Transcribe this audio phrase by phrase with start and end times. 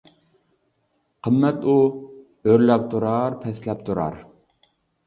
[1.27, 1.77] قىممەت ئۇ،
[2.49, 4.23] ئۆرلەپ تۇرار، پەسلەپ تۇرار.